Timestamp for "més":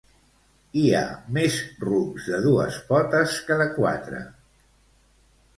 1.35-1.57